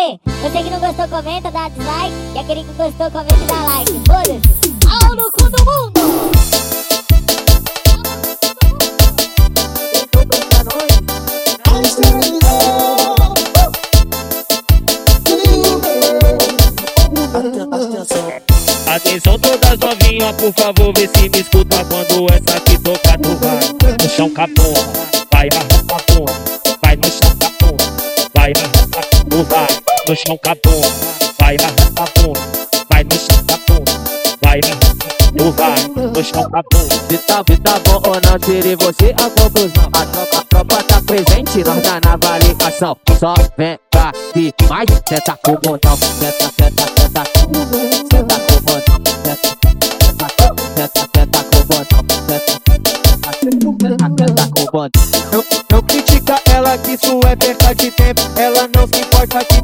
Você 0.00 0.62
que 0.62 0.70
não 0.70 0.80
gostou, 0.80 1.06
comenta, 1.08 1.50
dá 1.50 1.68
dislike. 1.68 2.14
E 2.34 2.38
aquele 2.38 2.64
que 2.64 2.72
gostou, 2.72 3.10
comenta 3.10 3.34
e 3.34 3.46
dá 3.46 3.64
like. 3.64 3.92
Foda-se. 4.06 4.50
Ao 4.88 5.14
no 5.14 5.30
cu 5.30 5.50
do 5.50 5.64
mundo! 5.64 6.30
Atenção 18.86 19.38
todas 19.38 19.78
novinhas, 19.78 20.34
por 20.36 20.52
favor, 20.54 20.92
vê 20.96 21.06
se 21.08 21.28
me 21.28 21.40
escuta 21.40 21.84
quando 21.84 22.26
essa 22.32 22.56
aqui 22.56 22.78
toca 22.78 23.18
tu 23.18 23.36
vai 23.36 23.96
no 24.02 24.08
chão 24.08 24.30
capô, 24.30 24.72
vai 25.32 25.48
arrasta 25.52 25.96
porra, 26.12 26.40
vai 26.82 26.96
no 26.96 27.04
chão 27.04 27.36
capô, 27.38 27.76
vai 28.34 28.52
arrasta 28.52 29.24
tu 29.28 29.44
vai 29.44 29.89
no 30.10 30.16
chão 30.16 30.36
capô, 30.42 30.70
vai 31.38 31.56
arrasta 31.56 32.04
porra, 32.20 32.44
vai 32.90 33.04
no 33.04 33.12
chão 33.12 33.44
capô, 33.46 33.74
vai 34.42 34.60
arrasta 34.64 35.10
tu 35.36 35.52
vai 35.52 35.86
no 36.08 36.24
chão 36.24 36.50
capô. 36.50 36.78
Se 37.08 37.18
tá, 37.18 37.44
se 37.48 37.56
tá 37.58 37.78
bom 37.84 38.02
ou 38.08 38.20
não, 38.26 38.36
tire 38.40 38.74
você 38.74 39.14
a 39.16 39.30
conclusão. 39.30 39.88
A 39.92 40.04
tropa, 40.06 40.38
a 40.38 40.44
tropa 40.44 40.82
tá 40.82 41.00
presente, 41.02 41.62
nós 41.62 41.80
tá 41.82 42.00
na 42.04 42.14
avaliação. 42.14 42.96
Só 43.20 43.34
vem 43.56 43.78
pra 43.88 44.08
aqui, 44.08 44.52
mais 44.68 44.88
senta 45.08 45.38
com 45.44 45.52
o 45.52 45.58
botão. 45.60 45.96
Senta, 45.96 46.50
senta, 46.58 46.86
senta, 46.98 47.24
senta 48.10 48.34
com 48.40 48.56
o 48.56 48.60
botão. 48.62 48.96
Senta, 49.14 49.54
senta, 49.62 51.04
senta 51.14 51.44
com 51.44 51.56
o 51.56 51.64
botão. 51.66 52.04
Senta, 52.26 52.52
senta, 52.64 54.06
senta 54.18 54.44
com 54.50 54.62
o 54.62 54.72
botão. 54.72 55.59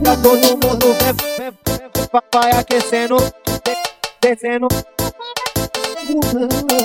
Tá 0.07 0.17
todo 0.23 0.39
mundo. 0.39 0.87
Vai 2.33 2.51
aquecendo, 2.53 3.17
descendo. 4.21 4.69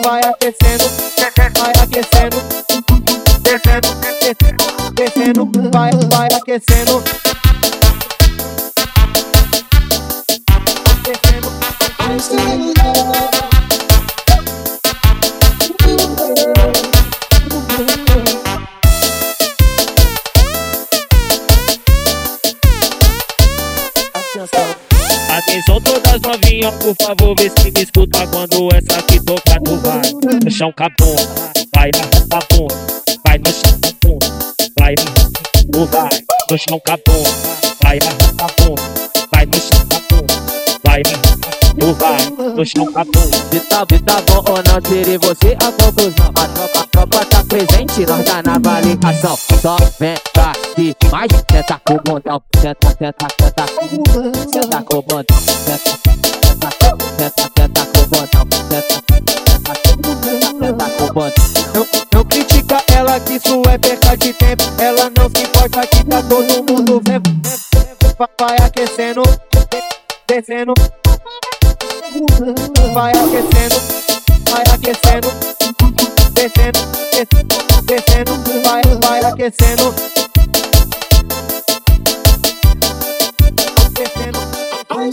Vai 0.03 0.22
aquecendo, 0.23 0.86
vai 1.59 1.73
aquecendo, 1.83 2.38
descendo, 3.44 3.89
descendo, 4.95 5.69
vai, 5.72 5.91
vai 6.09 6.28
aquecendo. 6.33 7.03
Atenção 25.61 25.81
todas 25.81 26.19
novinhas, 26.21 26.73
por 26.75 26.95
favor, 26.99 27.35
vê 27.37 27.47
se 27.49 27.71
me 27.71 27.83
escuta 27.83 28.25
quando 28.27 28.69
essa 28.73 28.99
aqui 28.99 29.19
toca 29.23 29.61
tu 29.63 29.77
vai. 29.77 30.01
No 30.43 30.49
chão 30.49 30.73
capô, 30.75 31.15
vai 31.75 31.91
arrasta 31.93 32.39
porra, 32.49 32.75
vai 33.23 33.37
no 33.37 33.53
chão 33.53 33.79
capô, 33.79 34.19
vai 34.79 34.95
arrasta 34.97 35.85
vai. 35.85 36.09
No 36.49 36.57
chão 36.57 36.81
capô, 36.83 37.11
vai 37.83 37.99
arrasta 37.99 38.47
porra, 38.55 38.87
vai 39.31 39.45
no 39.45 39.53
chão 39.53 39.85
capô, 39.87 40.25
vai 40.83 41.01
arrasta 41.05 41.41
tu 41.77 41.93
vai. 41.93 42.17
No 42.55 42.65
chão 42.65 42.91
tá, 43.69 43.85
se 43.87 43.99
tá 43.99 44.21
bom 44.21 44.43
ou 44.49 44.63
não, 44.63 44.81
tire 44.81 45.17
você 45.19 45.55
a 45.59 45.71
conclusão. 45.71 46.31
Presente, 47.92 48.06
nós 48.06 48.23
tá 48.23 48.42
na 48.44 48.56
avaliação. 48.56 49.38
Só 49.61 49.75
vem 50.00 50.16
pra 50.34 50.52
aqui, 50.52 50.95
mais 51.11 51.31
senta 51.52 51.81
com 51.86 51.94
o 51.95 52.02
botão. 52.02 52.42
Senta, 52.59 52.89
senta, 52.97 53.28
senta, 53.39 53.66
senta 54.52 54.84
com 54.84 54.97
o 54.97 55.02
botão. 55.02 55.38
Senta, 55.38 55.78
senta, 55.78 56.69
senta, 57.56 57.86
com 57.86 58.02
o 58.02 58.08
botão. 58.08 58.47
Senta, 58.69 59.03
senta, 60.59 60.89
com 60.97 61.03
o 61.03 61.13
botão. 61.13 61.46
Não, 61.74 61.88
não 62.13 62.25
critica 62.25 62.84
ela 62.96 63.19
que 63.19 63.34
isso 63.34 63.62
é 63.69 63.78
perca 63.78 64.18
de 64.18 64.34
tempo. 64.34 64.63
Ela 64.80 65.12
não 65.18 65.30
se 65.30 65.44
importa 65.44 65.88
que 65.88 66.03
tá 66.06 66.22
todo 66.24 66.63
mundo 66.63 67.01
vendo. 67.06 67.30
Vai 68.40 68.56
aquecendo, 68.66 69.24
descendo. 70.28 70.74
Vai 72.94 73.12
aquecendo, 73.12 73.75
vai 74.50 74.63
aquecendo, 74.74 75.30
descendo, 76.34 76.80
descendo, 77.83 78.33
vai, 78.63 78.81
vai 79.01 79.23
aquecendo. 79.25 79.93
Descendo, 83.93 84.39
vai, 84.89 85.11